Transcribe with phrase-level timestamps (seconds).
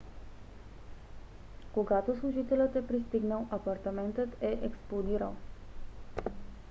[1.73, 5.35] когато служителят е пристигнал апартаментът е експлодирал